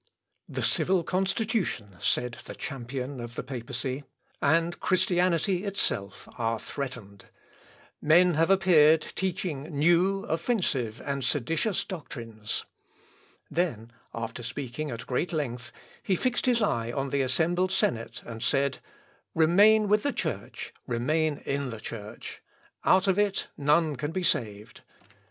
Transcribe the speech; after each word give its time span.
"The 0.49 0.63
civil 0.63 1.03
constitution," 1.03 1.95
said 1.99 2.39
the 2.45 2.55
champion 2.55 3.19
of 3.21 3.35
the 3.35 3.43
papacy, 3.43 4.03
"and 4.41 4.79
Christianity 4.79 5.63
itself, 5.63 6.27
are 6.39 6.57
threatened. 6.59 7.25
Men 8.01 8.33
have 8.33 8.49
appeared 8.49 9.01
teaching 9.13 9.61
new, 9.65 10.23
offensive 10.23 11.03
and 11.05 11.23
seditious 11.23 11.83
doctrines." 11.85 12.65
Then, 13.51 13.91
after 14.11 14.41
speaking 14.41 14.89
at 14.89 15.05
great 15.05 15.31
length, 15.31 15.71
he 16.01 16.15
fixed 16.15 16.47
his 16.47 16.63
eye 16.63 16.91
on 16.91 17.11
the 17.11 17.21
assembled 17.21 17.71
senate, 17.71 18.23
and 18.25 18.41
said, 18.41 18.79
"Remain 19.35 19.87
with 19.87 20.01
the 20.01 20.11
Church, 20.11 20.73
remain 20.87 21.43
in 21.45 21.69
the 21.69 21.79
Church. 21.79 22.41
Out 22.85 23.05
of 23.07 23.19
it 23.19 23.49
none 23.55 23.95
can 23.95 24.11
be 24.11 24.23
saved. 24.23 24.81